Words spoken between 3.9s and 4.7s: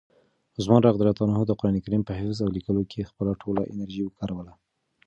وکاروله.